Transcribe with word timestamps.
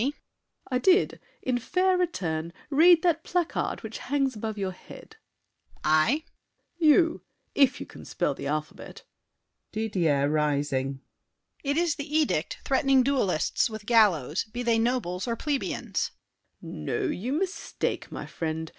SAVERNY. 0.01 0.15
I 0.71 0.77
did! 0.79 1.19
In 1.43 1.59
fair 1.59 1.95
return, 1.95 2.53
Read 2.71 3.03
that 3.03 3.23
placard 3.23 3.83
which 3.83 3.99
hangs 3.99 4.35
above 4.35 4.57
your 4.57 4.71
head. 4.71 5.17
DIDIER. 5.83 5.83
I? 5.83 6.07
SAVERNY. 6.07 6.23
You—if 6.79 7.79
you 7.79 7.85
can 7.85 8.05
spell 8.05 8.33
the 8.33 8.47
alphabet. 8.47 9.03
DIDIER 9.71 10.27
(rising). 10.27 11.01
It 11.63 11.77
is 11.77 11.97
the 11.97 12.11
edict 12.17 12.61
threatening 12.65 13.03
duelists 13.03 13.69
With 13.69 13.85
gallows, 13.85 14.43
be 14.45 14.63
they 14.63 14.79
nobles 14.79 15.27
or 15.27 15.35
plebeians. 15.35 16.09
SAVERNY. 16.61 16.77
No, 16.83 17.01
you 17.03 17.31
mistake, 17.33 18.11
my 18.11 18.25
friend. 18.25 18.67